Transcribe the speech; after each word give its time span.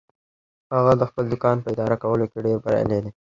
هغه 0.75 0.93
د 0.97 1.01
خپل 1.09 1.23
دوکان 1.31 1.57
په 1.61 1.69
اداره 1.73 1.95
کولو 2.03 2.25
کې 2.31 2.39
ډیر 2.45 2.57
بریالی 2.63 2.99
ده 3.03 3.11